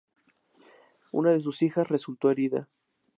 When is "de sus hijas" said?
1.29-1.87